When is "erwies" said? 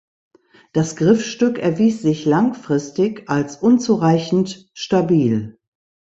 1.59-2.01